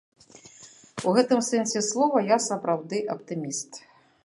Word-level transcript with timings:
У 1.09 1.13
гэтым 1.17 1.43
сэнсе 1.49 1.83
слова 1.89 2.25
я 2.35 2.41
сапраўды 2.49 3.05
аптыміст. 3.17 3.71